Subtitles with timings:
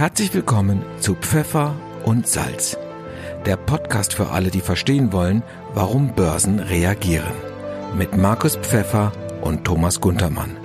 [0.00, 2.78] Herzlich willkommen zu Pfeffer und Salz,
[3.44, 5.42] der Podcast für alle, die verstehen wollen,
[5.74, 7.34] warum Börsen reagieren.
[7.98, 10.56] Mit Markus Pfeffer und Thomas Guntermann.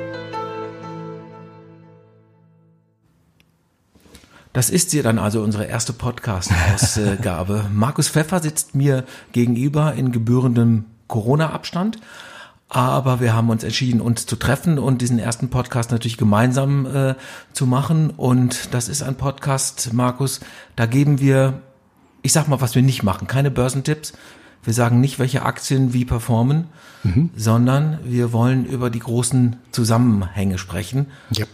[4.53, 7.65] Das ist sie dann also unsere erste Podcast-Ausgabe.
[7.74, 11.99] Markus Pfeffer sitzt mir gegenüber in gebührendem Corona-Abstand.
[12.68, 17.16] Aber wir haben uns entschieden, uns zu treffen und diesen ersten Podcast natürlich gemeinsam äh,
[17.54, 18.09] zu machen.
[18.09, 20.39] Und das ist ein Podcast, Markus,
[20.75, 21.62] da geben wir,
[22.23, 24.13] ich sag mal, was wir nicht machen, keine Börsentipps.
[24.63, 26.66] Wir sagen nicht, welche Aktien wie performen,
[27.03, 27.30] mhm.
[27.36, 31.08] sondern wir wollen über die großen Zusammenhänge sprechen.
[31.38, 31.47] Yep.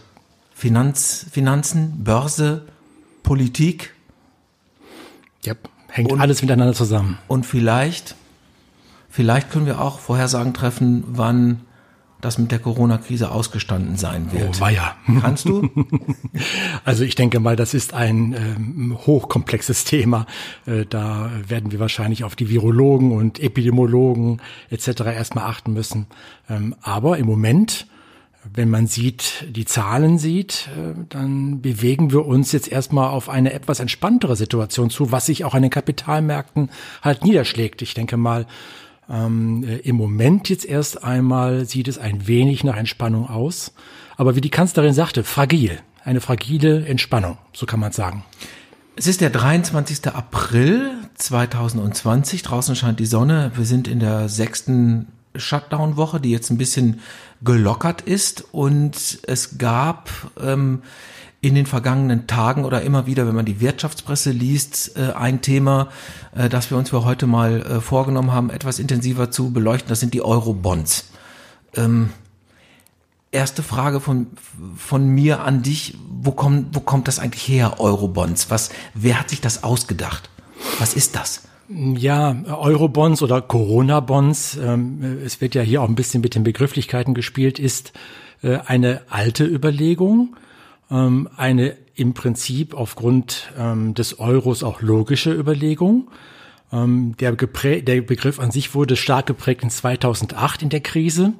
[0.54, 2.66] Finanz, Finanzen, Börse,
[3.22, 3.94] Politik.
[5.46, 5.68] Yep.
[5.88, 7.18] Hängt und, alles miteinander zusammen.
[7.28, 8.16] Und vielleicht
[9.12, 11.60] Vielleicht können wir auch Vorhersagen treffen, wann
[12.22, 14.56] das mit der Corona-Krise ausgestanden sein wird.
[14.56, 14.96] Oh, weia.
[15.20, 15.68] Kannst du?
[16.84, 20.26] Also ich denke mal, das ist ein ähm, hochkomplexes Thema.
[20.64, 25.02] Äh, da werden wir wahrscheinlich auf die Virologen und Epidemiologen etc.
[25.14, 26.06] erstmal achten müssen.
[26.48, 27.86] Ähm, aber im Moment,
[28.54, 33.52] wenn man sieht, die Zahlen sieht, äh, dann bewegen wir uns jetzt erstmal auf eine
[33.52, 36.70] etwas entspanntere Situation zu, was sich auch an den Kapitalmärkten
[37.02, 37.82] halt niederschlägt.
[37.82, 38.46] Ich denke mal,
[39.10, 43.72] ähm, äh, Im Moment jetzt erst einmal sieht es ein wenig nach Entspannung aus.
[44.16, 45.80] Aber wie die Kanzlerin sagte, fragil.
[46.04, 48.24] Eine fragile Entspannung, so kann man sagen.
[48.96, 50.06] Es ist der 23.
[50.08, 52.42] April 2020.
[52.42, 53.52] Draußen scheint die Sonne.
[53.54, 57.00] Wir sind in der sechsten Shutdown-Woche, die jetzt ein bisschen
[57.42, 58.44] gelockert ist.
[58.52, 60.82] Und es gab ähm,
[61.42, 65.88] in den vergangenen Tagen oder immer wieder, wenn man die Wirtschaftspresse liest, äh, ein Thema,
[66.36, 69.88] äh, das wir uns für heute mal äh, vorgenommen haben, etwas intensiver zu beleuchten.
[69.88, 71.10] Das sind die Euro-Bonds.
[71.74, 72.10] Ähm,
[73.32, 74.28] erste Frage von,
[74.76, 75.98] von mir an dich.
[76.08, 78.48] Wo kommt, wo kommt das eigentlich her, Euro-Bonds?
[78.48, 80.30] Was, wer hat sich das ausgedacht?
[80.78, 81.42] Was ist das?
[81.68, 87.14] Ja, Euro-Bonds oder Corona-Bonds, ähm, es wird ja hier auch ein bisschen mit den Begrifflichkeiten
[87.14, 87.92] gespielt, ist
[88.42, 90.34] eine alte Überlegung,
[90.92, 96.10] ähm, eine im Prinzip aufgrund ähm, des Euros auch logische Überlegung.
[96.72, 101.32] Ähm, der, der Begriff an sich wurde stark geprägt in 2008 in der Krise.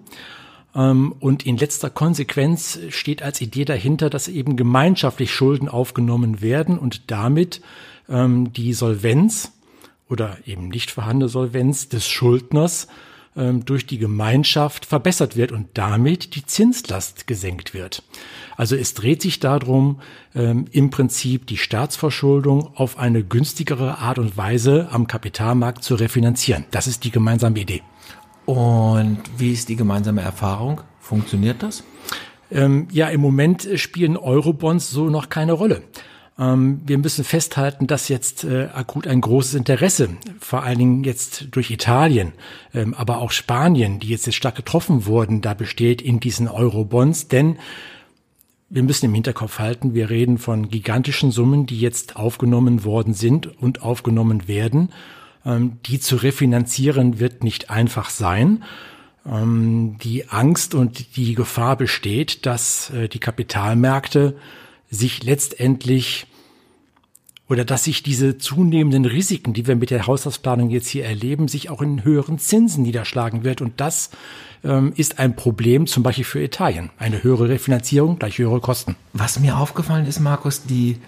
[0.74, 6.78] Ähm, und in letzter Konsequenz steht als Idee dahinter, dass eben gemeinschaftlich Schulden aufgenommen werden
[6.78, 7.60] und damit
[8.08, 9.52] ähm, die Solvenz
[10.08, 12.88] oder eben nicht vorhandene Solvenz des Schuldners
[13.36, 18.02] ähm, durch die Gemeinschaft verbessert wird und damit die Zinslast gesenkt wird.
[18.56, 20.00] Also es dreht sich darum,
[20.34, 26.64] ähm, im Prinzip die Staatsverschuldung auf eine günstigere Art und Weise am Kapitalmarkt zu refinanzieren.
[26.70, 27.82] Das ist die gemeinsame Idee.
[28.44, 30.82] Und wie ist die gemeinsame Erfahrung?
[31.00, 31.84] Funktioniert das?
[32.50, 35.82] Ähm, ja, im Moment spielen Eurobonds so noch keine Rolle.
[36.38, 40.10] Ähm, wir müssen festhalten, dass jetzt äh, akut ein großes Interesse,
[40.40, 42.32] vor allen Dingen jetzt durch Italien,
[42.74, 47.28] ähm, aber auch Spanien, die jetzt, jetzt stark getroffen wurden, da besteht in diesen Eurobonds,
[47.28, 47.56] denn
[48.70, 53.46] wir müssen im Hinterkopf halten, wir reden von gigantischen Summen, die jetzt aufgenommen worden sind
[53.60, 54.90] und aufgenommen werden.
[55.44, 58.64] Ähm, die zu refinanzieren wird nicht einfach sein.
[59.24, 64.34] Die Angst und die Gefahr besteht, dass äh, die Kapitalmärkte
[64.92, 66.26] sich letztendlich
[67.48, 71.68] oder dass sich diese zunehmenden Risiken, die wir mit der Haushaltsplanung jetzt hier erleben, sich
[71.68, 73.60] auch in höheren Zinsen niederschlagen wird.
[73.60, 74.10] Und das
[74.64, 76.90] ähm, ist ein Problem zum Beispiel für Italien.
[76.98, 78.96] Eine höhere Refinanzierung gleich höhere Kosten.
[79.12, 80.98] Was mir aufgefallen ist, Markus, die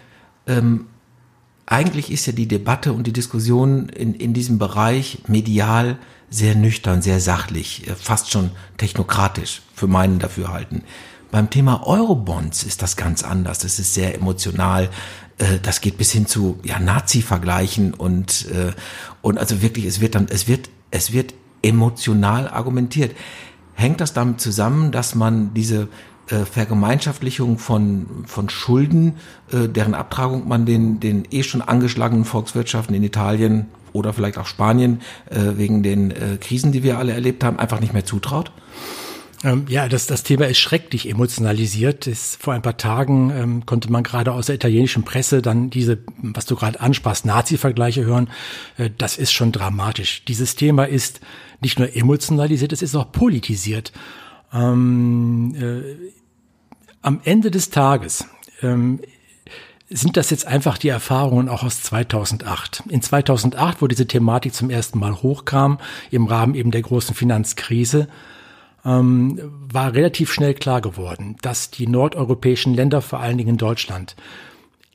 [0.47, 0.87] ähm,
[1.67, 5.97] eigentlich ist ja die Debatte und die Diskussion in, in diesem Bereich medial
[6.29, 10.83] sehr nüchtern, sehr sachlich, äh, fast schon technokratisch für meinen Dafürhalten.
[11.35, 13.59] Beim Thema Eurobonds ist das ganz anders.
[13.59, 14.89] Das ist sehr emotional.
[15.39, 18.71] Äh, das geht bis hin zu ja, Nazi-Vergleichen und, äh,
[19.21, 23.17] und also wirklich, es wird dann, es wird, es wird emotional argumentiert.
[23.73, 25.89] Hängt das damit zusammen, dass man diese
[26.29, 29.17] äh, Vergemeinschaftlichung von, von Schulden,
[29.51, 34.47] äh, deren Abtragung man den, den eh schon angeschlagenen Volkswirtschaften in Italien oder vielleicht auch
[34.47, 35.01] Spanien
[35.31, 38.53] äh, wegen den äh, Krisen, die wir alle erlebt haben, einfach nicht mehr zutraut?
[39.45, 42.07] Ähm, ja, das, das Thema ist schrecklich emotionalisiert.
[42.07, 45.99] Das, vor ein paar Tagen ähm, konnte man gerade aus der italienischen Presse dann diese,
[46.23, 48.31] was du gerade ansprachst, Nazi-Vergleiche hören.
[48.79, 50.25] Äh, das ist schon dramatisch.
[50.25, 51.21] Dieses Thema ist
[51.61, 53.93] nicht nur emotionalisiert, es ist auch politisiert.
[54.53, 56.11] Ähm, äh,
[57.03, 58.27] am Ende des Tages
[58.63, 59.01] ähm,
[59.91, 62.85] sind das jetzt einfach die Erfahrungen auch aus 2008.
[62.89, 65.79] In 2008, wo diese Thematik zum ersten Mal hochkam,
[66.11, 68.09] im Rahmen eben der großen Finanzkrise,
[68.85, 69.41] ähm,
[69.73, 74.15] war relativ schnell klar geworden, dass die nordeuropäischen Länder, vor allen Dingen in Deutschland,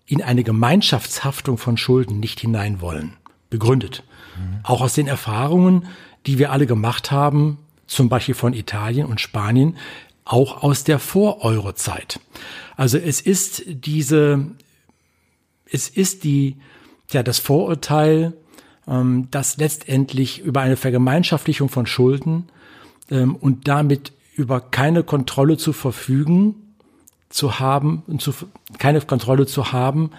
[0.06, 3.14] in eine Gemeinschaftshaftung von Schulden nicht hinein wollen.
[3.50, 4.04] Begründet.
[4.38, 4.60] Mhm.
[4.64, 5.88] Auch aus den Erfahrungen,
[6.26, 7.58] die wir alle gemacht haben,
[7.88, 9.78] zum Beispiel von Italien und Spanien,
[10.26, 12.20] auch aus der Vor-Euro-Zeit.
[12.78, 14.46] Also es ist diese,
[15.66, 16.58] es ist die,
[17.12, 18.34] ja, das Vorurteil,
[18.88, 22.50] ähm, dass letztendlich über eine Vergemeinschaftlichung von Schulden
[23.10, 26.56] ähm, und damit über keine Kontrolle zu verfügen,
[27.30, 28.34] zu haben und zu,
[28.78, 30.12] keine Kontrolle zu haben,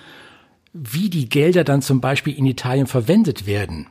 [0.72, 3.88] wie die Gelder dann zum Beispiel in Italien verwendet werden.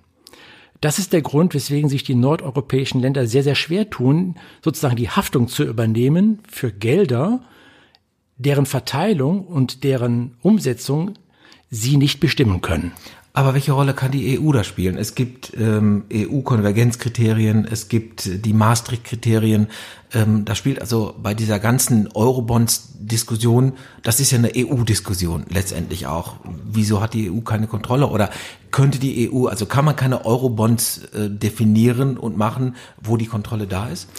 [0.81, 5.09] Das ist der Grund, weswegen sich die nordeuropäischen Länder sehr, sehr schwer tun, sozusagen die
[5.09, 7.41] Haftung zu übernehmen für Gelder,
[8.37, 11.15] deren Verteilung und deren Umsetzung
[11.69, 12.93] sie nicht bestimmen können.
[13.39, 14.97] Aber welche Rolle kann die EU da spielen?
[14.97, 19.69] Es gibt ähm, EU-Konvergenzkriterien, es gibt die Maastricht-Kriterien.
[20.13, 26.35] Ähm, da spielt also bei dieser ganzen Eurobonds-Diskussion, das ist ja eine EU-Diskussion letztendlich auch.
[26.69, 28.07] Wieso hat die EU keine Kontrolle?
[28.07, 28.29] Oder
[28.71, 33.67] könnte die EU, also kann man keine Eurobonds äh, definieren und machen, wo die Kontrolle
[33.67, 34.09] da ist?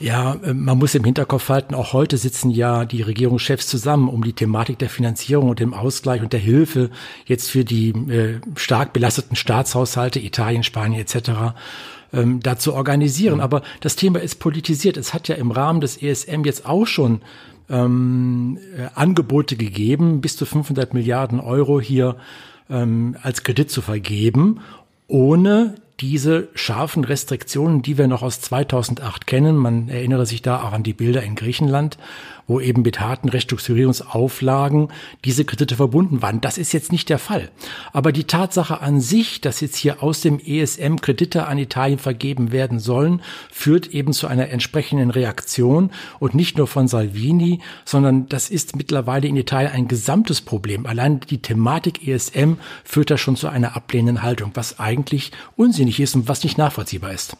[0.00, 4.24] Ja, äh, man muss im Hinterkopf halten, auch heute sitzen ja die Regierungschefs zusammen, um
[4.24, 6.90] die Thematik der Finanzierung und dem Ausgleich und der Hilfe
[7.26, 11.54] jetzt für die äh, stark belasteten Staatshaushalte, Italien, Spanien etc.,
[12.14, 13.40] ähm, da zu organisieren.
[13.40, 14.96] Aber das Thema ist politisiert.
[14.96, 17.20] Es hat ja im Rahmen des ESM jetzt auch schon
[17.68, 22.16] ähm, äh, Angebote gegeben, bis zu 500 Milliarden Euro hier
[22.70, 24.60] ähm, als Kredit zu vergeben,
[25.08, 30.72] ohne diese scharfen Restriktionen, die wir noch aus 2008 kennen, man erinnere sich da auch
[30.72, 31.98] an die Bilder in Griechenland,
[32.50, 34.88] wo eben mit harten Restrukturierungsauflagen
[35.24, 36.40] diese Kredite verbunden waren.
[36.40, 37.48] Das ist jetzt nicht der Fall.
[37.92, 42.50] Aber die Tatsache an sich, dass jetzt hier aus dem ESM Kredite an Italien vergeben
[42.50, 48.50] werden sollen, führt eben zu einer entsprechenden Reaktion und nicht nur von Salvini, sondern das
[48.50, 50.86] ist mittlerweile in Italien ein gesamtes Problem.
[50.86, 56.16] Allein die Thematik ESM führt da schon zu einer ablehnenden Haltung, was eigentlich unsinnig ist
[56.16, 57.36] und was nicht nachvollziehbar ist.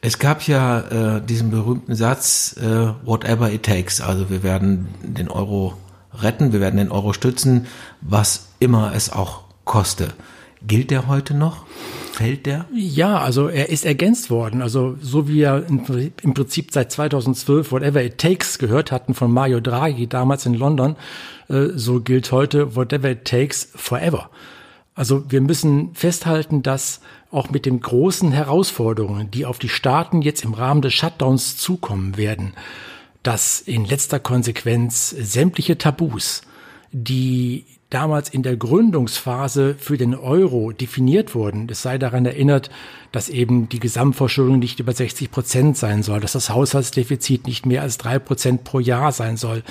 [0.00, 4.00] Es gab ja äh, diesen berühmten Satz, äh, whatever it takes.
[4.00, 5.74] Also wir werden den Euro
[6.12, 7.66] retten, wir werden den Euro stützen,
[8.00, 10.08] was immer es auch koste.
[10.66, 11.66] Gilt der heute noch?
[12.12, 12.66] Fällt der?
[12.72, 14.62] Ja, also er ist ergänzt worden.
[14.62, 15.66] Also so wie wir
[16.22, 20.96] im Prinzip seit 2012 Whatever It Takes gehört hatten von Mario Draghi damals in London,
[21.48, 24.30] äh, so gilt heute Whatever It Takes Forever.
[24.94, 27.00] Also wir müssen festhalten, dass
[27.30, 32.16] auch mit den großen Herausforderungen, die auf die Staaten jetzt im Rahmen des Shutdowns zukommen
[32.16, 32.52] werden,
[33.24, 36.42] dass in letzter Konsequenz sämtliche Tabus,
[36.92, 41.68] die damals in der Gründungsphase für den Euro definiert wurden.
[41.70, 42.70] Es sei daran erinnert,
[43.12, 47.82] dass eben die Gesamtverschuldung nicht über 60 Prozent sein soll, dass das Haushaltsdefizit nicht mehr
[47.82, 49.62] als drei Prozent pro Jahr sein soll.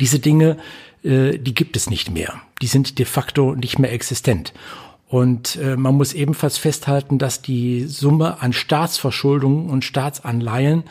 [0.00, 0.56] Diese Dinge,
[1.02, 2.40] äh, die gibt es nicht mehr.
[2.62, 4.52] Die sind de facto nicht mehr existent.
[5.08, 10.84] Und äh, man muss ebenfalls festhalten, dass die Summe an Staatsverschuldungen und Staatsanleihen,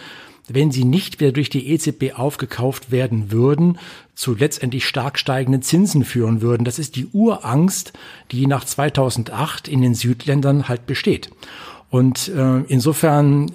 [0.47, 3.77] wenn sie nicht wieder durch die EZB aufgekauft werden würden,
[4.15, 6.63] zu letztendlich stark steigenden Zinsen führen würden.
[6.63, 7.93] Das ist die Urangst,
[8.31, 11.29] die nach 2008 in den Südländern halt besteht.
[11.91, 13.51] Und äh, insofern,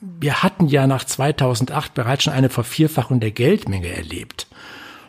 [0.00, 4.48] wir hatten ja nach 2008 bereits schon eine Vervierfachung der Geldmenge erlebt.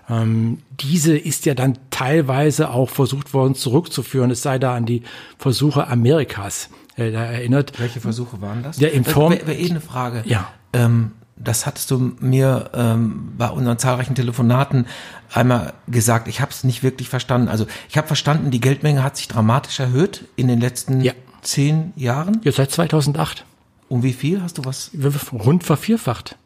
[0.09, 4.31] Ähm, diese ist ja dann teilweise auch versucht worden zurückzuführen.
[4.31, 5.03] Es sei da an die
[5.37, 7.79] Versuche Amerikas äh, da erinnert.
[7.79, 8.79] Welche Versuche waren das?
[8.79, 9.33] Ja, in Form.
[9.33, 10.23] Wäre wär eh eine Frage.
[10.25, 10.51] Ja.
[10.73, 14.87] Ähm, das hattest du mir ähm, bei unseren zahlreichen Telefonaten
[15.31, 16.27] einmal gesagt.
[16.27, 17.47] Ich habe es nicht wirklich verstanden.
[17.47, 21.13] Also ich habe verstanden, die Geldmenge hat sich dramatisch erhöht in den letzten ja.
[21.41, 22.41] zehn Jahren.
[22.43, 23.45] Ja, seit 2008.
[23.89, 24.91] Um wie viel hast du was?
[25.31, 26.37] Rund vervierfacht.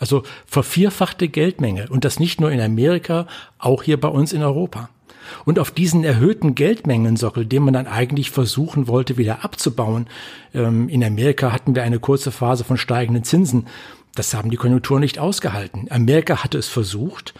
[0.00, 3.26] Also vervierfachte Geldmenge und das nicht nur in Amerika,
[3.58, 4.88] auch hier bei uns in Europa.
[5.44, 10.08] Und auf diesen erhöhten Geldmengensockel, den man dann eigentlich versuchen wollte, wieder abzubauen.
[10.54, 13.66] Ähm, in Amerika hatten wir eine kurze Phase von steigenden Zinsen.
[14.14, 15.86] Das haben die Konjunkturen nicht ausgehalten.
[15.90, 17.34] Amerika hatte es versucht,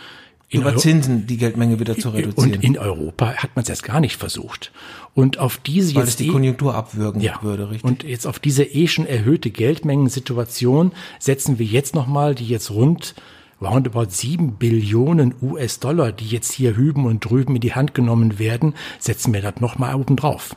[0.51, 2.55] über Zinsen die Geldmenge wieder zu reduzieren.
[2.55, 4.73] Und in Europa hat man es jetzt gar nicht versucht.
[5.15, 7.85] Und auf diese Weil jetzt die eh Konjunktur abwürgen ja, würde, richtig?
[7.85, 13.15] Und jetzt auf diese eh schon erhöhte Geldmengensituation setzen wir jetzt nochmal die jetzt rund
[13.61, 18.75] roundabout sieben Billionen US-Dollar, die jetzt hier hüben und drüben in die Hand genommen werden,
[18.99, 20.57] setzen wir das nochmal oben drauf.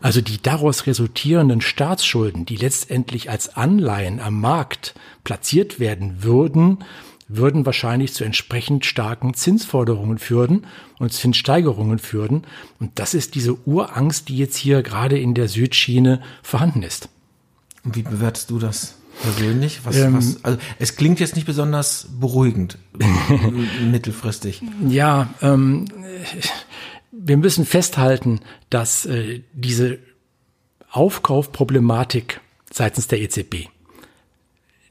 [0.00, 4.94] Also die daraus resultierenden Staatsschulden, die letztendlich als Anleihen am Markt
[5.24, 6.78] platziert werden würden,
[7.28, 10.66] würden wahrscheinlich zu entsprechend starken Zinsforderungen führen
[10.98, 12.46] und Zinssteigerungen führen.
[12.80, 17.08] Und das ist diese Urangst, die jetzt hier gerade in der Südschiene vorhanden ist.
[17.84, 19.80] Und wie bewertest du das persönlich?
[19.84, 22.78] Was, ähm, was, also es klingt jetzt nicht besonders beruhigend
[23.90, 24.62] mittelfristig.
[24.88, 25.86] Ja, ähm,
[27.12, 29.98] wir müssen festhalten, dass äh, diese
[30.90, 32.40] Aufkaufproblematik
[32.72, 33.68] seitens der EZB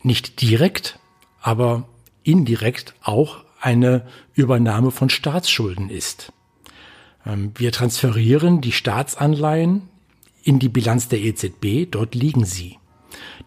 [0.03, 0.99] nicht direkt,
[1.41, 1.87] aber
[2.27, 4.05] indirekt auch eine
[4.35, 6.31] Übernahme von Staatsschulden ist.
[7.25, 9.83] Ähm, wir transferieren die Staatsanleihen
[10.43, 12.77] in die Bilanz der EZB, dort liegen sie.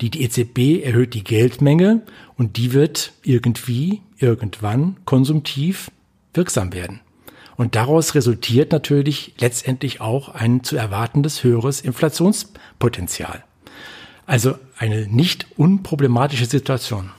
[0.00, 2.02] Die, die EZB erhöht die Geldmenge
[2.36, 5.90] und die wird irgendwie, irgendwann konsumtiv
[6.34, 7.00] wirksam werden.
[7.56, 13.44] Und daraus resultiert natürlich letztendlich auch ein zu erwartendes höheres Inflationspotenzial.
[14.24, 17.10] Also eine nicht unproblematische Situation.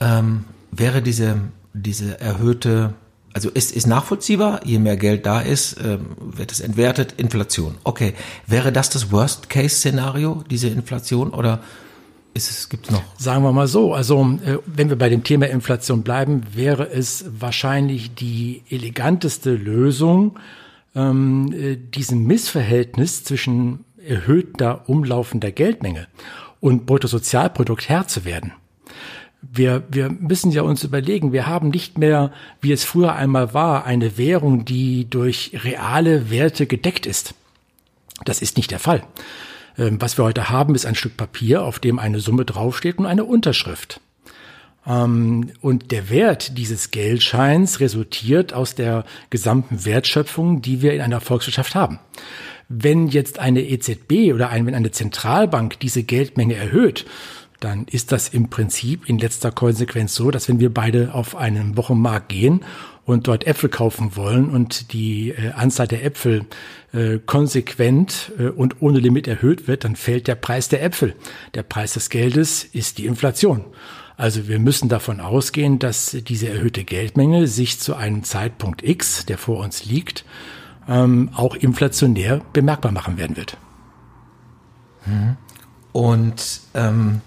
[0.00, 1.40] Ähm, wäre diese,
[1.72, 2.94] diese erhöhte,
[3.32, 7.76] also ist, ist nachvollziehbar, je mehr Geld da ist, ähm, wird es entwertet, Inflation.
[7.84, 8.14] Okay,
[8.46, 11.60] wäre das das Worst-Case-Szenario, diese Inflation, oder
[12.32, 13.02] ist es, gibt's noch?
[13.18, 17.24] Sagen wir mal so, also äh, wenn wir bei dem Thema Inflation bleiben, wäre es
[17.38, 20.38] wahrscheinlich die eleganteste Lösung,
[20.94, 26.06] ähm, äh, diesem Missverhältnis zwischen erhöhter umlaufender Geldmenge
[26.60, 28.52] und Bruttosozialprodukt Herr zu werden.
[29.42, 33.84] Wir, wir müssen ja uns überlegen, wir haben nicht mehr, wie es früher einmal war,
[33.84, 37.34] eine Währung, die durch reale Werte gedeckt ist.
[38.24, 39.02] Das ist nicht der Fall.
[39.78, 43.06] Ähm, was wir heute haben, ist ein Stück Papier, auf dem eine Summe draufsteht und
[43.06, 44.00] eine Unterschrift.
[44.86, 51.20] Ähm, und der Wert dieses Geldscheins resultiert aus der gesamten Wertschöpfung, die wir in einer
[51.20, 51.98] Volkswirtschaft haben.
[52.68, 57.04] Wenn jetzt eine EZB oder eine Zentralbank diese Geldmenge erhöht,
[57.60, 61.76] dann ist das im Prinzip in letzter Konsequenz so, dass wenn wir beide auf einen
[61.76, 62.64] Wochenmarkt gehen
[63.04, 66.46] und dort Äpfel kaufen wollen und die äh, Anzahl der Äpfel
[66.92, 71.14] äh, konsequent äh, und ohne Limit erhöht wird, dann fällt der Preis der Äpfel.
[71.54, 73.64] Der Preis des Geldes ist die Inflation.
[74.16, 79.38] Also wir müssen davon ausgehen, dass diese erhöhte Geldmenge sich zu einem Zeitpunkt X, der
[79.38, 80.24] vor uns liegt,
[80.88, 83.56] ähm, auch inflationär bemerkbar machen werden wird.
[85.06, 85.36] Mhm.
[85.92, 87.22] Und ähm,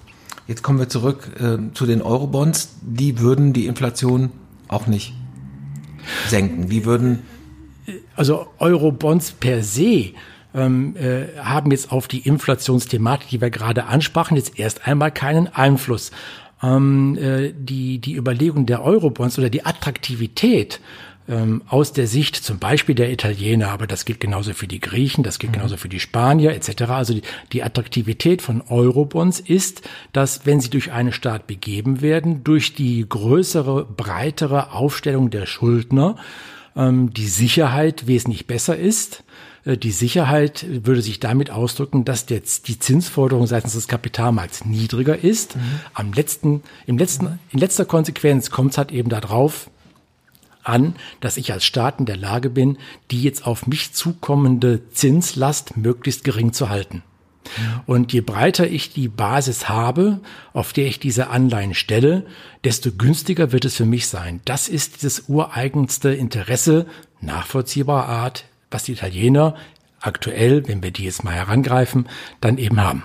[0.48, 2.76] jetzt kommen wir zurück äh, zu den Eurobonds.
[2.82, 4.32] Die würden die Inflation
[4.68, 5.14] auch nicht
[6.28, 6.70] senken?
[6.70, 7.20] Die würden
[8.16, 10.14] also Eurobonds per se
[10.56, 15.48] ähm, äh, haben jetzt auf die Inflationsthematik, die wir gerade ansprachen, jetzt erst einmal keinen
[15.48, 16.12] Einfluss.
[16.62, 20.80] Ähm, äh, die, die Überlegung der Eurobonds oder die Attraktivität
[21.28, 25.24] ähm, aus der Sicht zum Beispiel der Italiener, aber das gilt genauso für die Griechen,
[25.24, 25.58] das gilt mhm.
[25.58, 26.84] genauso für die Spanier etc.
[26.84, 32.44] Also die, die Attraktivität von Eurobonds ist, dass wenn sie durch einen Staat begeben werden,
[32.44, 36.16] durch die größere, breitere Aufstellung der Schuldner,
[36.76, 39.24] ähm, die Sicherheit wesentlich besser ist.
[39.66, 45.24] Äh, die Sicherheit würde sich damit ausdrücken, dass jetzt die Zinsforderung seitens des Kapitalmarkts niedriger
[45.24, 45.56] ist.
[45.56, 45.62] Mhm.
[45.94, 49.70] Am letzten, im letzten, in letzter Konsequenz kommt es halt eben darauf,
[50.64, 52.78] an, dass ich als Staat in der Lage bin,
[53.12, 57.04] die jetzt auf mich zukommende Zinslast möglichst gering zu halten.
[57.86, 60.22] Und je breiter ich die Basis habe,
[60.54, 62.26] auf der ich diese Anleihen stelle,
[62.64, 64.42] desto günstiger wird es für mich sein.
[64.46, 66.86] Das ist dieses ureigenste Interesse
[67.22, 69.56] nachvollziehbarer Art, was die Italiener
[70.00, 72.08] aktuell, wenn wir die jetzt mal herangreifen,
[72.42, 73.04] dann eben haben.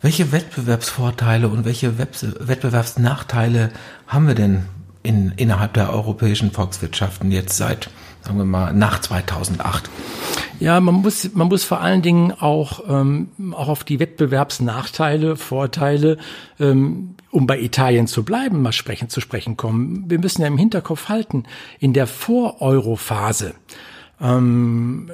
[0.00, 3.70] Welche Wettbewerbsvorteile und welche Wettbewerbsnachteile
[4.06, 4.64] haben wir denn
[5.04, 7.90] in, innerhalb der europäischen Volkswirtschaften jetzt seit,
[8.22, 9.88] sagen wir mal, nach 2008?
[10.58, 16.16] Ja, man muss, man muss vor allen Dingen auch, ähm, auch auf die Wettbewerbsnachteile, Vorteile,
[16.58, 20.04] ähm, um bei Italien zu bleiben, mal sprechen, zu sprechen kommen.
[20.08, 21.44] Wir müssen ja im Hinterkopf halten,
[21.78, 23.54] in der Vor-Euro-Phase
[24.20, 25.10] ähm,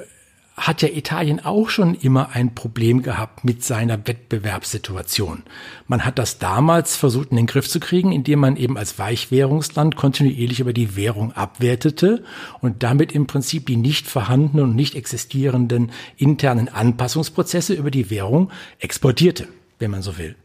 [0.61, 5.41] hat ja Italien auch schon immer ein Problem gehabt mit seiner Wettbewerbssituation.
[5.87, 9.95] Man hat das damals versucht in den Griff zu kriegen, indem man eben als Weichwährungsland
[9.95, 12.23] kontinuierlich über die Währung abwertete
[12.61, 18.51] und damit im Prinzip die nicht vorhandenen und nicht existierenden internen Anpassungsprozesse über die Währung
[18.77, 19.47] exportierte,
[19.79, 20.35] wenn man so will.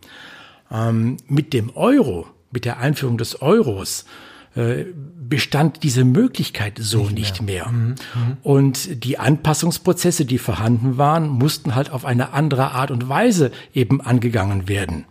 [0.72, 4.06] Ähm, mit dem Euro, mit der Einführung des Euros,
[5.28, 7.68] bestand diese Möglichkeit so nicht, nicht mehr.
[7.70, 7.72] mehr.
[7.72, 7.88] Mhm.
[7.88, 8.36] Mhm.
[8.42, 14.00] Und die Anpassungsprozesse, die vorhanden waren, mussten halt auf eine andere Art und Weise eben
[14.00, 15.04] angegangen werden.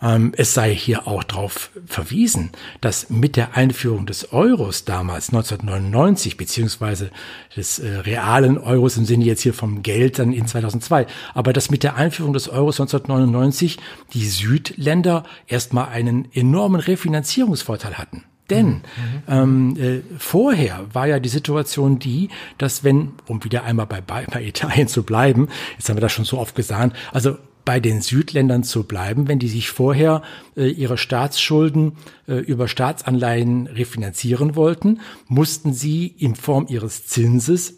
[0.00, 6.36] Ähm, es sei hier auch darauf verwiesen, dass mit der Einführung des Euros damals 1999
[6.36, 7.10] beziehungsweise
[7.56, 11.70] des äh, realen Euros im Sinne jetzt hier vom Geld dann in 2002, aber dass
[11.70, 13.78] mit der Einführung des Euros 1999
[14.12, 18.22] die Südländer erstmal einen enormen Refinanzierungsvorteil hatten.
[18.50, 18.82] Denn
[19.28, 24.24] ähm, äh, vorher war ja die Situation die, dass wenn, um wieder einmal bei, bei,
[24.24, 27.36] bei Italien zu bleiben, jetzt haben wir das schon so oft gesagt, also
[27.68, 30.22] bei den Südländern zu bleiben, wenn die sich vorher
[30.56, 31.92] äh, ihre Staatsschulden
[32.26, 37.74] äh, über Staatsanleihen refinanzieren wollten, mussten sie in Form ihres Zinses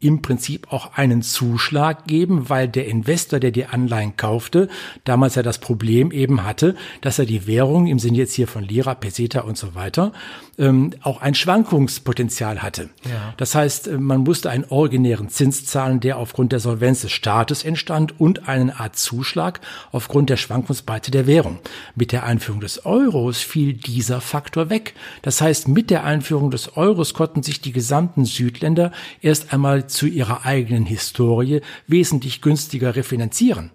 [0.00, 4.68] im Prinzip auch einen Zuschlag geben, weil der Investor, der die Anleihen kaufte,
[5.04, 8.64] damals ja das Problem eben hatte, dass er die Währung im Sinne jetzt hier von
[8.64, 10.12] Lira, Peseta und so weiter
[10.58, 12.90] ähm, auch ein Schwankungspotenzial hatte.
[13.04, 13.34] Ja.
[13.36, 17.64] Das heißt, äh, man musste einen originären Zins zahlen, der aufgrund der Solvenz des Staates
[17.64, 19.60] entstand und einen Art Zuschlag
[19.92, 21.58] aufgrund der Schwankungsbreite der Währung.
[21.94, 24.94] Mit der Einführung des Euros fiel dieser Faktor weg.
[25.22, 30.06] Das heißt, mit der Einführung des Euros konnten sich die gesamten Südländer erst einmal zu
[30.06, 33.70] ihrer eigenen Historie wesentlich günstiger refinanzieren.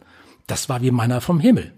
[0.48, 1.74] Das war wie Manna vom Himmel.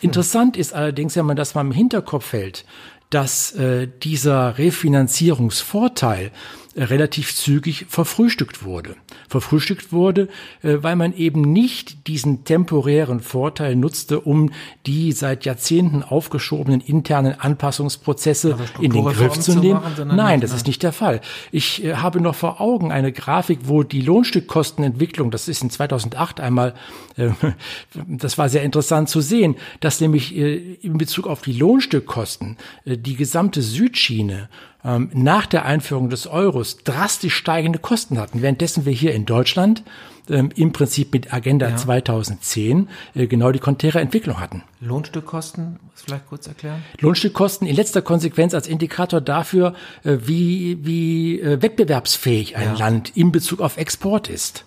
[0.00, 2.64] Interessant ist allerdings, wenn man das mal im Hinterkopf hält,
[3.10, 6.32] dass äh, dieser Refinanzierungsvorteil
[6.76, 8.96] relativ zügig verfrühstückt wurde.
[9.28, 10.28] Verfrühstückt wurde,
[10.62, 14.50] äh, weil man eben nicht diesen temporären Vorteil nutzte, um
[14.84, 19.80] die seit Jahrzehnten aufgeschobenen internen Anpassungsprozesse in den Griff zu nehmen.
[19.96, 21.20] Zu machen, Nein, das ist nicht der Fall.
[21.50, 26.40] Ich äh, habe noch vor Augen eine Grafik, wo die Lohnstückkostenentwicklung, das ist in 2008
[26.40, 26.74] einmal,
[27.16, 27.30] äh,
[28.06, 33.62] das war sehr interessant zu sehen, dass nämlich in Bezug auf die Lohnstückkosten die gesamte
[33.62, 34.48] Südschiene
[34.86, 39.82] ähm, nach der Einführung des Euros drastisch steigende Kosten hatten, währenddessen wir hier in Deutschland
[40.30, 41.76] ähm, im Prinzip mit Agenda ja.
[41.76, 44.62] 2010 äh, genau die konträre Entwicklung hatten.
[44.80, 46.82] Lohnstückkosten, vielleicht kurz erklären?
[47.00, 49.74] Lohnstückkosten in letzter Konsequenz als Indikator dafür,
[50.04, 52.78] äh, wie, wie äh, wettbewerbsfähig ein ja.
[52.78, 54.64] Land in Bezug auf Export ist.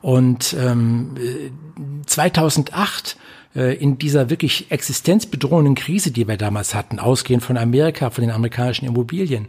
[0.00, 1.14] Und ähm,
[2.06, 8.22] 2008 äh, in dieser wirklich existenzbedrohenden Krise, die wir damals hatten, ausgehend von Amerika, von
[8.22, 9.48] den amerikanischen Immobilien,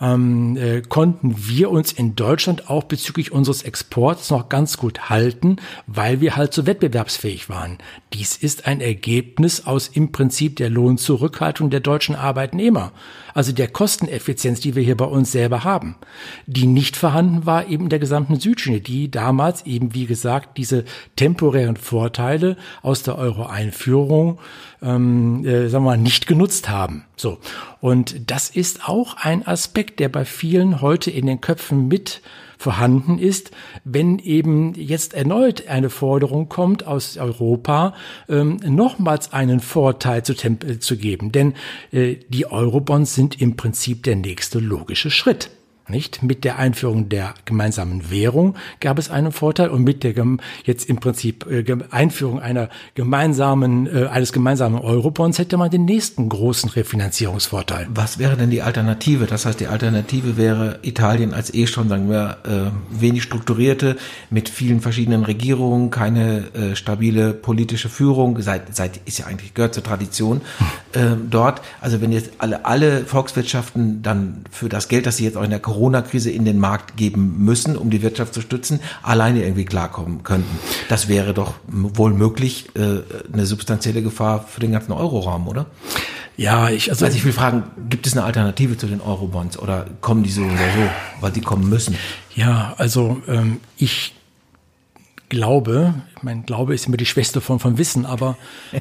[0.00, 5.56] ähm, äh, konnten wir uns in Deutschland auch bezüglich unseres Exports noch ganz gut halten,
[5.86, 7.78] weil wir halt so wettbewerbsfähig waren.
[8.12, 12.92] Dies ist ein Ergebnis aus im Prinzip der Lohnzurückhaltung der deutschen Arbeitnehmer,
[13.34, 15.96] also der Kosteneffizienz, die wir hier bei uns selber haben,
[16.46, 20.84] die nicht vorhanden war eben in der gesamten Südschiene, die damals eben, wie gesagt, diese
[21.16, 24.38] temporären Vorteile aus der Euro-Einführung
[24.82, 27.04] ähm, äh, sagen wir mal, nicht genutzt haben.
[27.16, 27.38] So.
[27.80, 32.22] Und das ist auch ein Aspekt, der bei vielen heute in den Köpfen mit
[32.60, 33.52] vorhanden ist,
[33.84, 37.94] wenn eben jetzt erneut eine Forderung kommt aus Europa,
[38.28, 41.32] ähm, nochmals einen Vorteil zu, äh, zu geben.
[41.32, 41.54] Denn
[41.90, 45.50] äh, die Eurobonds sind im Prinzip der nächste logische Schritt.
[45.90, 46.22] Nicht?
[46.22, 50.14] Mit der Einführung der gemeinsamen Währung gab es einen Vorteil und mit der
[50.64, 56.28] jetzt im Prinzip äh, Einführung einer gemeinsamen, äh, eines gemeinsamen Eurobonds hätte man den nächsten
[56.28, 57.88] großen Refinanzierungsvorteil.
[57.94, 59.26] Was wäre denn die Alternative?
[59.26, 63.96] Das heißt, die Alternative wäre Italien als eh schon, sagen wir, äh, wenig strukturierte,
[64.30, 69.82] mit vielen verschiedenen Regierungen, keine stabile politische Führung, seit, seit ist ja eigentlich gehört zur
[69.82, 70.40] Tradition
[70.92, 71.62] äh, dort.
[71.80, 75.50] Also wenn jetzt alle, alle Volkswirtschaften dann für das Geld, das sie jetzt auch in
[75.50, 79.64] der Corona Corona-Krise in den Markt geben müssen, um die Wirtschaft zu stützen, alleine irgendwie
[79.64, 80.58] klarkommen könnten.
[80.90, 83.00] Das wäre doch wohl möglich äh,
[83.32, 85.66] eine substanzielle Gefahr für den ganzen Euroraum, oder?
[86.36, 89.86] Ja, ich also, also ich will fragen, gibt es eine Alternative zu den Eurobonds oder
[90.02, 90.90] kommen die so oder so,
[91.20, 91.96] weil die kommen müssen?
[92.34, 94.14] Ja, also ähm, ich
[95.30, 98.36] glaube, mein Glaube ist immer die schwächste Form von Wissen, aber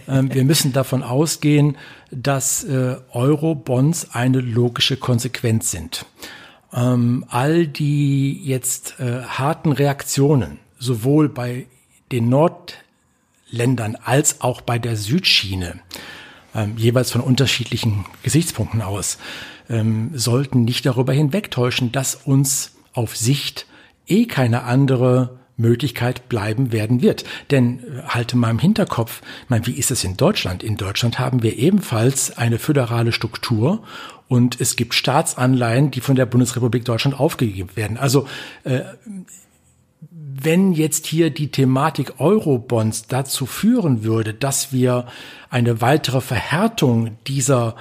[0.10, 1.78] ähm, wir müssen davon ausgehen,
[2.12, 6.06] dass äh, Eurobonds eine logische Konsequenz sind
[6.74, 11.68] ähm, all die jetzt äh, harten Reaktionen, sowohl bei
[12.12, 15.80] den Nordländern als auch bei der Südschiene,
[16.56, 19.18] ähm, jeweils von unterschiedlichen Gesichtspunkten aus,
[19.70, 23.68] ähm, sollten nicht darüber hinwegtäuschen, dass uns auf Sicht
[24.08, 27.26] eh keine andere Möglichkeit bleiben werden wird.
[27.52, 30.64] Denn äh, halte mal im Hinterkopf, ich meine, wie ist es in Deutschland?
[30.64, 33.84] In Deutschland haben wir ebenfalls eine föderale Struktur
[34.28, 37.98] und es gibt Staatsanleihen, die von der Bundesrepublik Deutschland aufgegeben werden.
[37.98, 38.28] Also
[38.64, 38.82] äh,
[40.42, 45.08] wenn jetzt hier die Thematik Eurobonds dazu führen würde, dass wir
[45.50, 47.76] eine weitere Verhärtung dieser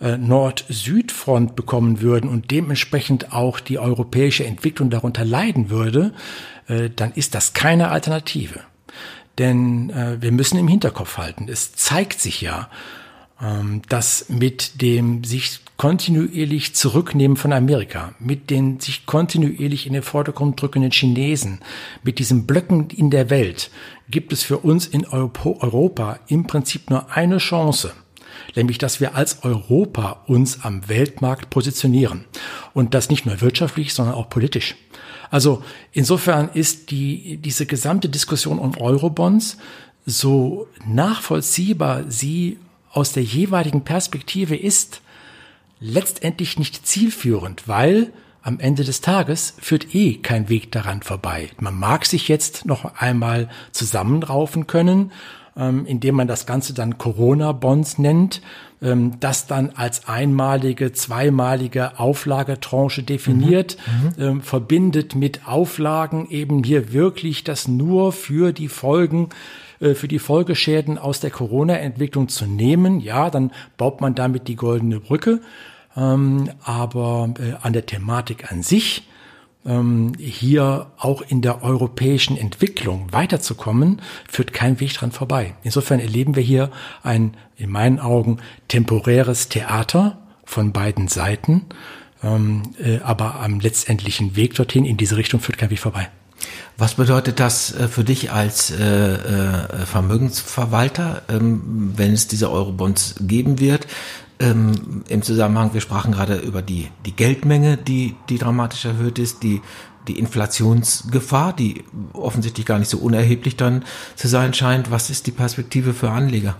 [0.00, 6.12] äh, Nord-Süd-Front bekommen würden und dementsprechend auch die europäische Entwicklung darunter leiden würde,
[6.68, 8.60] äh, dann ist das keine Alternative.
[9.38, 12.68] Denn äh, wir müssen im Hinterkopf halten, es zeigt sich ja,
[13.40, 20.02] ähm, dass mit dem sich kontinuierlich zurücknehmen von Amerika, mit den sich kontinuierlich in den
[20.02, 21.58] Vordergrund drückenden Chinesen,
[22.04, 23.70] mit diesen Blöcken in der Welt,
[24.08, 27.94] gibt es für uns in Europa im Prinzip nur eine Chance,
[28.54, 32.26] nämlich dass wir als Europa uns am Weltmarkt positionieren.
[32.74, 34.76] Und das nicht nur wirtschaftlich, sondern auch politisch.
[35.32, 39.56] Also insofern ist die, diese gesamte Diskussion um Eurobonds
[40.04, 42.58] so nachvollziehbar sie
[42.92, 45.00] aus der jeweiligen Perspektive ist,
[45.80, 51.48] letztendlich nicht zielführend, weil am Ende des Tages führt eh kein Weg daran vorbei.
[51.58, 55.12] Man mag sich jetzt noch einmal zusammenraufen können,
[55.56, 58.42] ähm, indem man das Ganze dann Corona-Bonds nennt,
[58.82, 64.24] ähm, das dann als einmalige, zweimalige Auflagetranche definiert, mhm.
[64.24, 64.30] Mhm.
[64.30, 69.28] Ähm, verbindet mit Auflagen eben hier wirklich das nur für die Folgen
[69.80, 73.00] äh, für die Folgeschäden aus der Corona-Entwicklung zu nehmen.
[73.00, 75.40] Ja, dann baut man damit die goldene Brücke.
[75.96, 79.06] Ähm, aber äh, an der Thematik an sich,
[79.66, 85.54] ähm, hier auch in der europäischen Entwicklung weiterzukommen, führt kein Weg dran vorbei.
[85.62, 86.70] Insofern erleben wir hier
[87.02, 91.66] ein, in meinen Augen, temporäres Theater von beiden Seiten.
[92.22, 96.08] Ähm, äh, aber am letztendlichen Weg dorthin in diese Richtung führt kein Weg vorbei.
[96.78, 103.16] Was bedeutet das äh, für dich als äh, äh, Vermögensverwalter, ähm, wenn es diese Eurobonds
[103.20, 103.86] geben wird?
[104.42, 109.44] Ähm, Im Zusammenhang, wir sprachen gerade über die, die Geldmenge, die, die dramatisch erhöht ist,
[109.44, 109.62] die,
[110.08, 113.84] die Inflationsgefahr, die offensichtlich gar nicht so unerheblich dann
[114.16, 114.90] zu sein scheint.
[114.90, 116.56] Was ist die Perspektive für Anleger?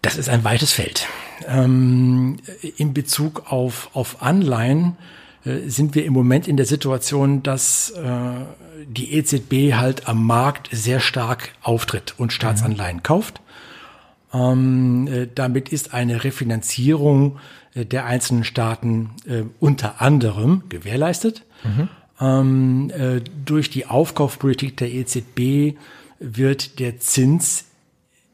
[0.00, 1.06] Das ist ein weites Feld.
[1.46, 2.38] Ähm,
[2.76, 4.96] in Bezug auf, auf Anleihen
[5.44, 8.04] äh, sind wir im Moment in der Situation, dass äh,
[8.86, 13.02] die EZB halt am Markt sehr stark auftritt und Staatsanleihen mhm.
[13.02, 13.40] kauft.
[14.36, 17.38] Ähm, äh, damit ist eine Refinanzierung
[17.74, 21.44] äh, der einzelnen Staaten äh, unter anderem gewährleistet.
[21.64, 21.88] Mhm.
[22.20, 25.76] Ähm, äh, durch die Aufkaufpolitik der EZB
[26.18, 27.66] wird der Zins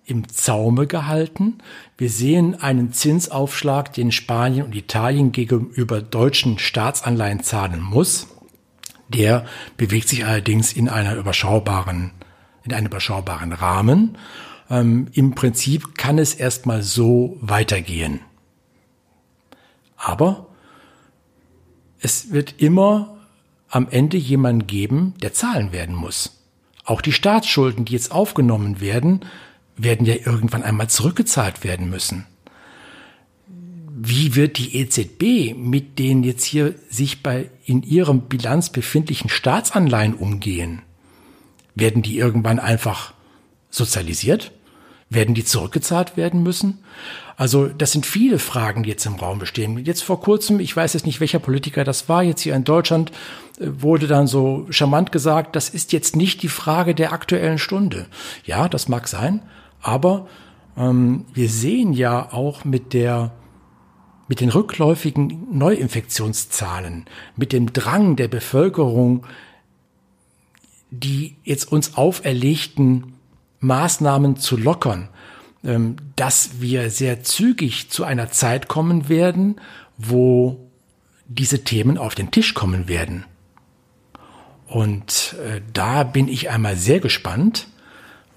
[0.04, 1.58] im Zaume gehalten.
[1.96, 8.28] Wir sehen einen Zinsaufschlag, den Spanien und Italien gegenüber deutschen Staatsanleihen zahlen muss.
[9.08, 12.12] Der bewegt sich allerdings in einer überschaubaren,
[12.64, 14.16] in einem überschaubaren Rahmen.
[14.72, 18.20] Ähm, Im Prinzip kann es erstmal so weitergehen.
[19.96, 20.46] Aber
[22.00, 23.18] es wird immer
[23.68, 26.42] am Ende jemanden geben, der zahlen werden muss.
[26.85, 29.20] Auch die Staatsschulden, die jetzt aufgenommen werden,
[29.76, 32.26] werden ja irgendwann einmal zurückgezahlt werden müssen.
[33.94, 40.14] Wie wird die EZB mit den jetzt hier sich bei in ihrem Bilanz befindlichen Staatsanleihen
[40.14, 40.80] umgehen?
[41.74, 43.12] Werden die irgendwann einfach
[43.70, 44.50] sozialisiert?
[45.14, 46.79] Werden die zurückgezahlt werden müssen?
[47.37, 49.85] Also das sind viele Fragen, die jetzt im Raum bestehen.
[49.85, 53.11] Jetzt vor kurzem, ich weiß jetzt nicht, welcher Politiker das war, jetzt hier in Deutschland,
[53.59, 58.07] äh, wurde dann so charmant gesagt, das ist jetzt nicht die Frage der aktuellen Stunde.
[58.44, 59.42] Ja, das mag sein,
[59.81, 60.29] aber
[60.77, 63.33] ähm, wir sehen ja auch mit der
[64.29, 67.05] mit den rückläufigen Neuinfektionszahlen,
[67.37, 69.27] mit dem Drang der Bevölkerung,
[70.90, 73.14] die jetzt uns auferlegten
[73.62, 75.09] Maßnahmen zu lockern,
[75.64, 79.61] ähm, dass wir sehr zügig zu einer Zeit kommen werden,
[79.96, 80.68] wo
[81.27, 83.25] diese Themen auf den Tisch kommen werden.
[84.66, 87.68] Und äh, da bin ich einmal sehr gespannt,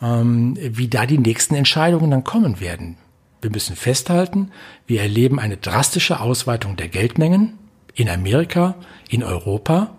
[0.02, 2.98] ähm, wie da die nächsten Entscheidungen dann kommen werden.
[3.42, 4.52] Wir müssen festhalten,
[4.88, 7.58] wir erleben eine drastische Ausweitung der Geldmengen
[7.94, 8.76] in Amerika,
[9.10, 9.96] in Europa,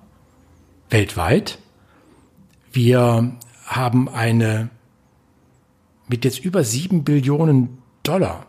[0.91, 1.59] weltweit.
[2.73, 3.33] Wir
[3.65, 4.69] haben eine
[6.09, 8.47] mit jetzt über sieben Billionen Dollar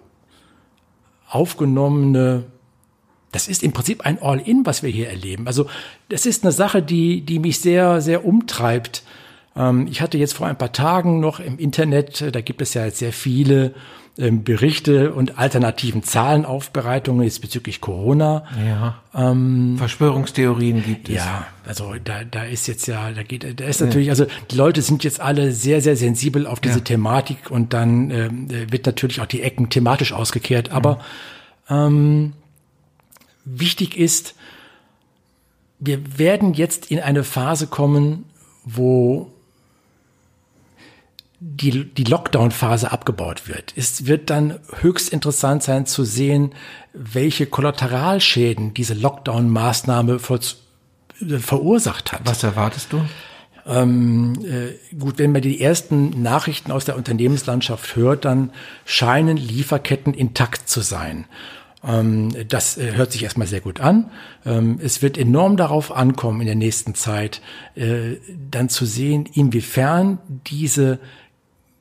[1.30, 2.46] aufgenommene
[3.32, 5.48] das ist im Prinzip ein All-in, was wir hier erleben.
[5.48, 5.68] Also
[6.10, 9.04] das ist eine Sache, die, die mich sehr, sehr umtreibt.
[9.56, 12.74] Ähm, ich hatte jetzt vor ein paar Tagen noch im Internet, äh, da gibt es
[12.74, 13.74] ja jetzt sehr viele
[14.18, 18.46] ähm, Berichte und alternativen Zahlenaufbereitungen jetzt bezüglich Corona.
[18.66, 19.02] Ja.
[19.14, 21.16] Ähm, Verschwörungstheorien gibt es.
[21.16, 24.82] Ja, also da, da ist jetzt ja, da geht, da ist natürlich, also die Leute
[24.82, 26.84] sind jetzt alle sehr, sehr sensibel auf diese ja.
[26.84, 30.72] Thematik und dann ähm, wird natürlich auch die Ecken thematisch ausgekehrt.
[30.72, 31.00] Aber
[31.70, 32.34] ähm,
[33.46, 34.36] wichtig ist,
[35.80, 38.26] wir werden jetzt in eine Phase kommen,
[38.66, 39.32] wo
[41.40, 43.74] die, die Lockdown-Phase abgebaut wird.
[43.76, 46.54] Es wird dann höchst interessant sein zu sehen,
[46.94, 50.20] welche Kollateralschäden diese Lockdown-Maßnahme
[51.40, 52.22] verursacht hat.
[52.26, 53.02] Was erwartest du?
[53.68, 58.52] Ähm, äh, gut, wenn man die ersten Nachrichten aus der Unternehmenslandschaft hört, dann
[58.86, 61.26] scheinen Lieferketten intakt zu sein.
[61.84, 64.10] Ähm, das äh, hört sich erstmal sehr gut an.
[64.46, 67.42] Ähm, es wird enorm darauf ankommen in der nächsten Zeit,
[67.76, 68.16] äh,
[68.50, 71.00] dann zu sehen, inwiefern diese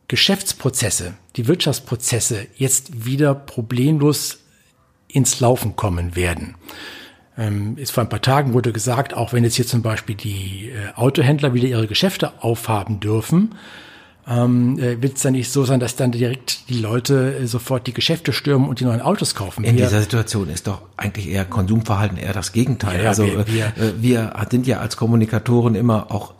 [0.09, 4.38] Geschäftsprozesse, die Wirtschaftsprozesse jetzt wieder problemlos
[5.09, 6.55] ins Laufen kommen werden.
[7.38, 10.71] Ähm, ist vor ein paar Tagen wurde gesagt, auch wenn jetzt hier zum Beispiel die
[10.71, 13.55] äh, Autohändler wieder ihre Geschäfte aufhaben dürfen,
[14.29, 17.87] ähm, äh, wird es dann nicht so sein, dass dann direkt die Leute äh, sofort
[17.87, 19.64] die Geschäfte stürmen und die neuen Autos kaufen.
[19.64, 23.03] In wir, dieser Situation ist doch eigentlich eher Konsumverhalten eher das Gegenteil.
[23.03, 26.35] Ja, also wir, wir, äh, wir sind ja als Kommunikatoren immer auch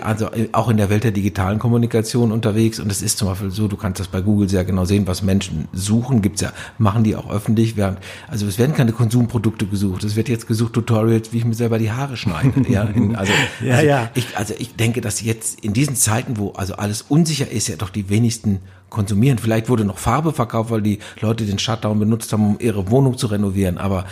[0.00, 3.50] also äh, auch in der Welt der digitalen Kommunikation unterwegs und es ist zum Beispiel
[3.50, 7.04] so, du kannst das bei Google sehr genau sehen, was Menschen suchen, gibt's ja, machen
[7.04, 11.32] die auch öffentlich, während, also es werden keine Konsumprodukte gesucht, es wird jetzt gesucht Tutorials,
[11.32, 13.32] wie ich mir selber die Haare schneide, ja, in, also,
[13.64, 14.10] ja, also ja.
[14.14, 17.76] ich, also ich denke, dass jetzt in diesen Zeiten, wo also alles unsicher ist, ja
[17.76, 19.38] doch die wenigsten konsumieren.
[19.38, 23.18] Vielleicht wurde noch Farbe verkauft, weil die Leute den Shutdown benutzt haben, um ihre Wohnung
[23.18, 24.04] zu renovieren, aber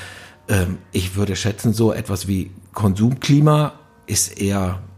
[0.49, 3.75] ähm, ich würde schätzen, so etwas wie Konsumklima
[4.07, 4.92] ist eher äh,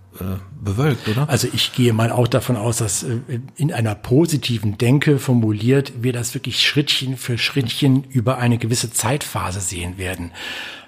[0.61, 1.29] bewölkt, oder?
[1.29, 3.18] Also ich gehe mal auch davon aus, dass äh,
[3.57, 9.61] in einer positiven Denke formuliert wir das wirklich Schrittchen für Schrittchen über eine gewisse Zeitphase
[9.61, 10.31] sehen werden.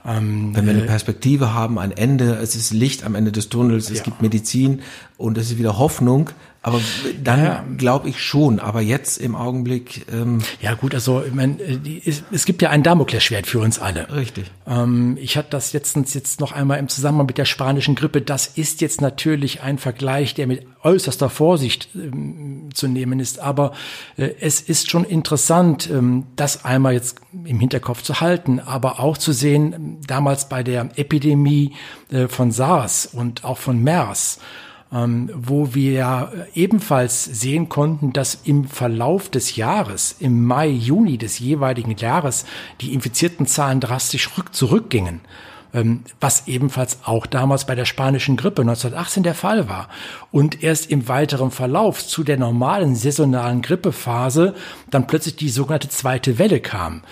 [0.04, 3.48] Ähm, Wenn wir eine äh, Perspektive haben, ein Ende, es ist Licht am Ende des
[3.48, 4.04] Tunnels, es ja.
[4.04, 4.82] gibt Medizin
[5.16, 6.30] und es ist wieder Hoffnung,
[6.66, 6.80] aber
[7.22, 7.64] dann ja.
[7.76, 8.58] glaube ich schon.
[8.58, 10.04] Aber jetzt im Augenblick.
[10.12, 11.60] Ähm ja gut, also ich mein,
[12.04, 14.12] es, es gibt ja ein Damoklesschwert für uns alle.
[14.12, 14.50] Richtig.
[14.66, 18.20] Ähm, ich hatte das jetzt, jetzt noch einmal im Zusammenhang mit der spanischen Grippe.
[18.20, 23.38] Das ist jetzt natürlich ein Vergleich, der mit äußerster Vorsicht ähm, zu nehmen ist.
[23.38, 23.70] Aber
[24.16, 29.18] äh, es ist schon interessant, ähm, das einmal jetzt im Hinterkopf zu halten, aber auch
[29.18, 31.74] zu sehen, damals bei der Epidemie
[32.10, 34.40] äh, von SARS und auch von MERS,
[34.92, 41.38] ähm, wo wir ebenfalls sehen konnten, dass im Verlauf des Jahres, im Mai, Juni des
[41.38, 42.44] jeweiligen Jahres,
[42.80, 45.20] die infizierten Zahlen drastisch zurückgingen
[45.76, 49.88] ähm, was ebenfalls auch damals bei der spanischen Grippe 1918 der Fall war.
[50.32, 54.54] Und erst im weiteren Verlauf zu der normalen saisonalen Grippephase
[54.90, 57.02] dann plötzlich die sogenannte zweite Welle kam.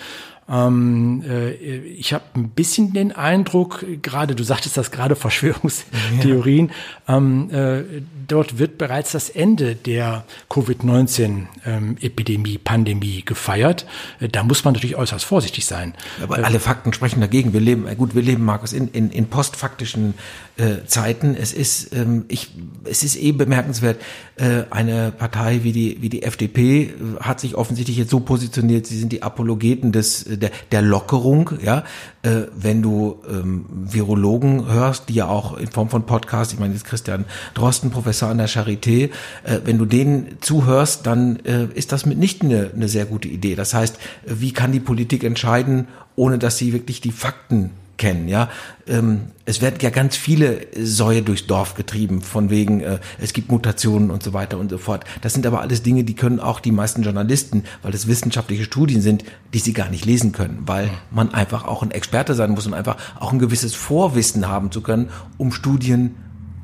[0.47, 6.69] Ähm, äh, ich habe ein bisschen den Eindruck, gerade du sagtest das gerade Verschwörungstheorien,
[7.07, 7.17] ja.
[7.17, 7.83] ähm, äh,
[8.27, 13.87] dort wird bereits das Ende der Covid-19-Epidemie, ähm, Pandemie gefeiert.
[14.19, 15.95] Äh, da muss man natürlich äußerst vorsichtig sein.
[16.21, 17.53] Aber alle Fakten sprechen dagegen.
[17.53, 20.13] Wir leben, äh, gut, wir leben, Markus, in, in, in postfaktischen
[20.57, 21.35] äh, Zeiten.
[21.35, 22.51] Es ist, ähm, ich,
[22.83, 23.99] es ist eh bemerkenswert,
[24.35, 28.99] äh, eine Partei wie die, wie die FDP hat sich offensichtlich jetzt so positioniert, sie
[28.99, 31.83] sind die Apologeten des, der, der Lockerung, ja.
[32.21, 36.73] Äh, wenn du ähm, Virologen hörst, die ja auch in Form von Podcast, ich meine
[36.73, 39.11] jetzt Christian Drosten, Professor an der Charité,
[39.43, 43.55] äh, wenn du denen zuhörst, dann äh, ist das mitnichten eine, eine sehr gute Idee.
[43.55, 48.49] Das heißt, wie kann die Politik entscheiden, ohne dass sie wirklich die Fakten kennen, ja.
[48.87, 53.51] Ähm, es werden ja ganz viele Säue durchs Dorf getrieben, von wegen, äh, es gibt
[53.51, 55.05] Mutationen und so weiter und so fort.
[55.21, 59.01] Das sind aber alles Dinge, die können auch die meisten Journalisten, weil es wissenschaftliche Studien
[59.01, 62.67] sind, die sie gar nicht lesen können, weil man einfach auch ein Experte sein muss
[62.67, 66.15] und einfach auch ein gewisses Vorwissen haben zu können, um Studien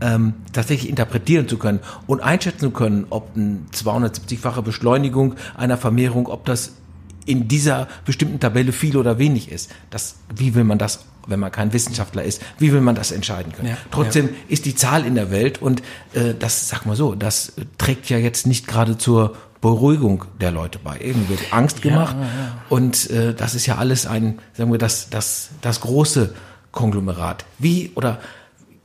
[0.01, 6.27] ähm, tatsächlich interpretieren zu können und einschätzen zu können, ob eine 270-fache Beschleunigung einer Vermehrung,
[6.27, 6.73] ob das
[7.25, 9.71] in dieser bestimmten Tabelle viel oder wenig ist.
[9.89, 13.53] Das, wie will man das, wenn man kein Wissenschaftler ist, wie will man das entscheiden
[13.53, 13.69] können?
[13.69, 14.33] Ja, Trotzdem ja.
[14.47, 15.81] ist die Zahl in der Welt und
[16.13, 20.79] äh, das, sag mal so, das trägt ja jetzt nicht gerade zur Beruhigung der Leute
[20.79, 20.97] bei.
[20.99, 25.09] Irgendwie wird Angst gemacht ja, und äh, das ist ja alles ein, sagen wir, das,
[25.09, 26.33] das, das große
[26.71, 27.45] Konglomerat.
[27.59, 28.19] Wie oder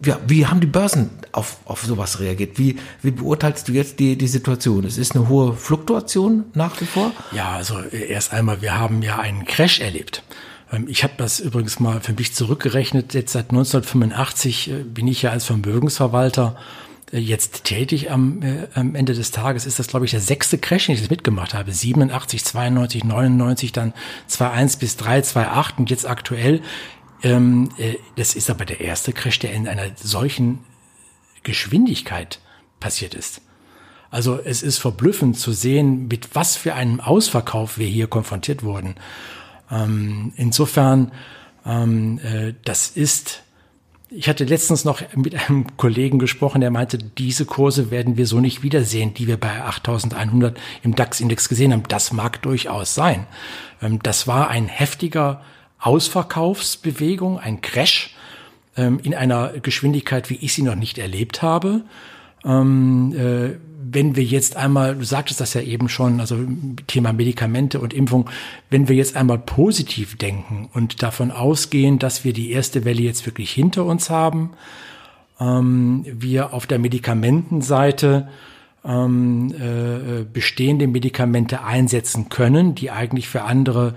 [0.05, 2.59] ja, wie haben die Börsen auf, auf sowas reagiert?
[2.59, 4.85] Wie, wie beurteilst du jetzt die, die Situation?
[4.85, 7.13] Es ist eine hohe Fluktuation nach wie vor?
[7.33, 10.23] Ja, also äh, erst einmal, wir haben ja einen Crash erlebt.
[10.73, 13.15] Ähm, ich habe das übrigens mal für mich zurückgerechnet.
[13.15, 16.57] Jetzt seit 1985 äh, bin ich ja als Vermögensverwalter
[17.13, 18.11] äh, jetzt tätig.
[18.11, 21.01] Am, äh, am Ende des Tages ist das, glaube ich, der sechste Crash, den ich
[21.01, 21.73] das mitgemacht habe.
[21.73, 23.93] 87, 92, 99, dann
[24.29, 26.63] 2.1 bis 3, 2.8 und jetzt aktuell
[27.23, 30.61] ähm, äh, das ist aber der erste Crash, der in einer solchen
[31.43, 32.41] Geschwindigkeit
[32.81, 33.41] passiert ist.
[34.11, 38.95] Also es ist verblüffend zu sehen, mit was für einem Ausverkauf wir hier konfrontiert wurden.
[39.71, 41.13] Ähm, insofern,
[41.65, 43.43] ähm, äh, das ist,
[44.11, 48.41] ich hatte letztens noch mit einem Kollegen gesprochen, der meinte, diese Kurse werden wir so
[48.41, 51.83] nicht wiedersehen, die wir bei 8100 im DAX-Index gesehen haben.
[51.89, 53.27] Das mag durchaus sein.
[53.83, 55.43] Ähm, das war ein heftiger
[55.79, 58.15] Ausverkaufsbewegung, ein Crash
[58.77, 61.83] ähm, in einer Geschwindigkeit, wie ich sie noch nicht erlebt habe.
[62.45, 63.57] Ähm, äh,
[63.93, 66.39] wenn wir jetzt einmal, du sagtest das ja eben schon, also
[66.87, 68.29] Thema Medikamente und Impfung,
[68.71, 73.27] wenn wir jetzt einmal positiv denken und davon ausgehen, dass wir die erste Welle jetzt
[73.27, 74.51] wirklich hinter uns haben,
[75.41, 78.29] ähm, wir auf der Medikamentenseite
[78.85, 83.95] ähm, äh, bestehende Medikamente einsetzen können, die eigentlich für andere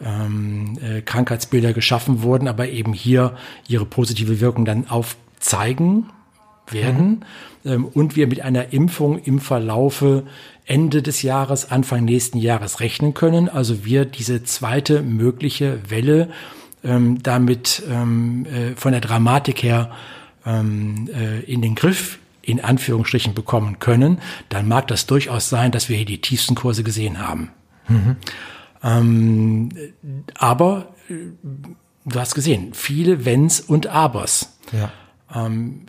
[0.00, 3.36] ähm, äh, Krankheitsbilder geschaffen wurden, aber eben hier
[3.68, 6.10] ihre positive Wirkung dann aufzeigen,
[6.70, 7.20] werden mhm.
[7.64, 10.24] Ähm, und wir mit einer Impfung im Verlaufe
[10.66, 13.48] Ende des Jahres, Anfang nächsten Jahres rechnen können.
[13.48, 16.30] Also wir diese zweite mögliche Welle
[16.82, 19.90] ähm, damit ähm, äh, von der Dramatik her
[20.46, 24.18] ähm, äh, in den Griff in Anführungsstrichen bekommen können,
[24.50, 27.50] dann mag das durchaus sein, dass wir hier die tiefsten Kurse gesehen haben.
[27.88, 28.16] Mhm.
[28.82, 29.68] Ähm,
[30.34, 31.14] aber äh,
[32.04, 34.58] du hast gesehen, viele Wenns und Abers.
[34.72, 34.92] Ja.
[35.34, 35.86] Ähm,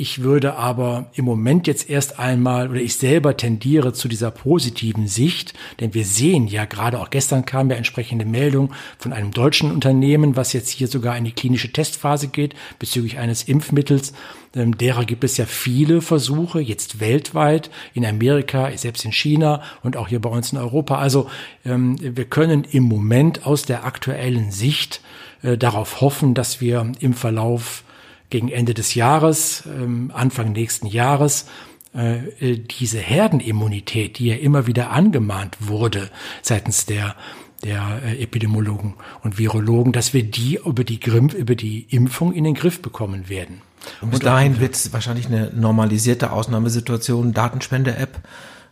[0.00, 5.08] ich würde aber im Moment jetzt erst einmal, oder ich selber tendiere zu dieser positiven
[5.08, 9.72] Sicht, denn wir sehen ja gerade, auch gestern kam ja entsprechende Meldung von einem deutschen
[9.72, 14.12] Unternehmen, was jetzt hier sogar in die klinische Testphase geht, bezüglich eines Impfmittels.
[14.54, 19.96] Ähm, derer gibt es ja viele Versuche, jetzt weltweit, in Amerika, selbst in China und
[19.96, 20.98] auch hier bei uns in Europa.
[20.98, 21.28] Also
[21.66, 25.00] ähm, wir können im Moment aus der aktuellen Sicht
[25.42, 27.82] äh, darauf hoffen, dass wir im Verlauf
[28.30, 31.46] gegen Ende des Jahres, ähm, Anfang nächsten Jahres,
[31.94, 36.10] äh, äh, diese Herdenimmunität, die ja immer wieder angemahnt wurde
[36.42, 37.16] seitens der
[37.64, 42.44] der äh, Epidemiologen und Virologen, dass wir die über die, Grimm, über die Impfung in
[42.44, 43.62] den Griff bekommen werden.
[44.00, 48.20] Und bis dahin wird es wahrscheinlich eine normalisierte Ausnahmesituation, Datenspende-App,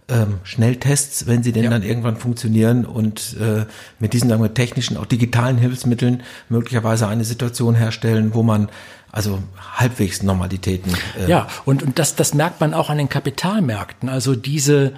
[0.08, 1.70] ähm, Schnelltests, wenn sie denn ja.
[1.70, 3.66] dann irgendwann funktionieren und äh,
[3.98, 8.68] mit diesen sagen wir, technischen, auch digitalen Hilfsmitteln möglicherweise eine Situation herstellen, wo man
[9.16, 9.42] also
[9.76, 10.92] halbwegs Normalitäten.
[11.18, 14.10] Äh ja, und, und das, das merkt man auch an den Kapitalmärkten.
[14.10, 14.92] Also diese,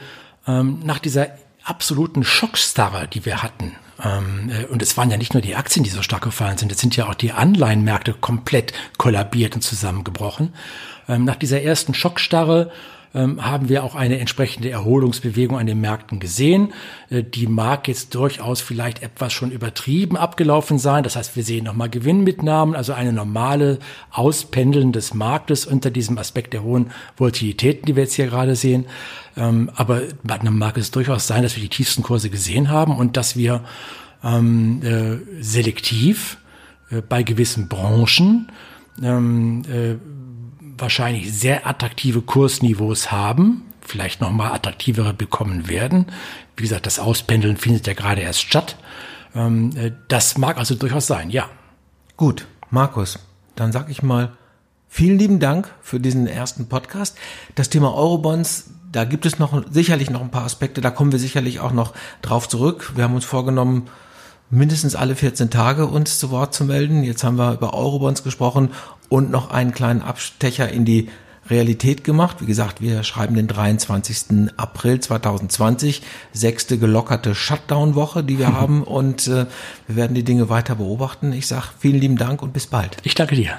[0.44, 1.28] ähm, nach dieser
[1.62, 5.84] absoluten Schockstarre, die wir hatten, ähm, äh, und es waren ja nicht nur die Aktien,
[5.84, 10.52] die so stark gefallen sind, es sind ja auch die Anleihenmärkte komplett kollabiert und zusammengebrochen.
[11.08, 12.72] Ähm, nach dieser ersten Schockstarre
[13.14, 16.72] ähm, haben wir auch eine entsprechende Erholungsbewegung an den Märkten gesehen.
[17.10, 21.04] Äh, die mag jetzt durchaus vielleicht etwas schon übertrieben abgelaufen sein.
[21.04, 23.78] Das heißt, wir sehen nochmal Gewinnmitnahmen, also eine normale
[24.10, 28.86] Auspendeln des Marktes unter diesem Aspekt der hohen Volatilitäten, die wir jetzt hier gerade sehen.
[29.36, 33.16] Ähm, aber dann mag es durchaus sein, dass wir die tiefsten Kurse gesehen haben und
[33.16, 33.64] dass wir
[34.22, 36.38] ähm, äh, selektiv
[36.90, 38.50] äh, bei gewissen Branchen
[40.80, 46.06] wahrscheinlich sehr attraktive Kursniveaus haben, vielleicht nochmal attraktivere bekommen werden.
[46.56, 48.76] Wie gesagt, das Auspendeln findet ja gerade erst statt.
[49.34, 51.48] Ähm, äh, das mag also durchaus sein, ja.
[52.16, 53.18] Gut, Markus,
[53.54, 54.36] dann sag ich mal
[54.88, 57.16] vielen lieben Dank für diesen ersten Podcast.
[57.54, 61.18] Das Thema Eurobonds, da gibt es noch sicherlich noch ein paar Aspekte, da kommen wir
[61.18, 62.92] sicherlich auch noch drauf zurück.
[62.96, 63.88] Wir haben uns vorgenommen,
[64.50, 67.02] mindestens alle 14 Tage uns zu Wort zu melden.
[67.02, 68.70] Jetzt haben wir über Eurobonds gesprochen
[69.08, 71.08] und noch einen kleinen Abstecher in die
[71.50, 72.38] Realität gemacht.
[72.40, 74.50] Wie gesagt, wir schreiben den 23.
[74.56, 79.46] April 2020, sechste gelockerte Shutdown-Woche, die wir haben und äh,
[79.86, 81.32] wir werden die Dinge weiter beobachten.
[81.32, 82.98] Ich sage vielen lieben Dank und bis bald.
[83.02, 83.58] Ich danke dir.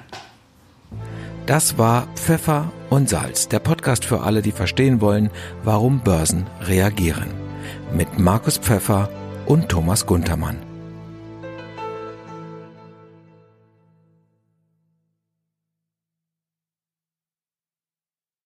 [1.45, 5.32] Das war Pfeffer und Salz, der Podcast für alle, die verstehen wollen,
[5.63, 7.30] warum Börsen reagieren.
[7.91, 9.10] Mit Markus Pfeffer
[9.47, 10.69] und Thomas Guntermann.